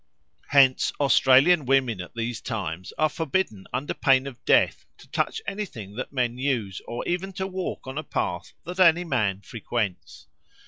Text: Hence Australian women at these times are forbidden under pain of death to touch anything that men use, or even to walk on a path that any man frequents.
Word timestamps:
Hence 0.47 0.91
Australian 0.99 1.63
women 1.67 2.01
at 2.01 2.15
these 2.15 2.41
times 2.41 2.91
are 2.97 3.07
forbidden 3.07 3.67
under 3.71 3.93
pain 3.93 4.25
of 4.25 4.43
death 4.45 4.87
to 4.97 5.07
touch 5.11 5.43
anything 5.45 5.93
that 5.97 6.11
men 6.11 6.39
use, 6.39 6.81
or 6.87 7.07
even 7.07 7.31
to 7.33 7.45
walk 7.45 7.85
on 7.85 7.99
a 7.99 8.03
path 8.03 8.53
that 8.63 8.79
any 8.79 9.03
man 9.03 9.41
frequents. 9.41 10.25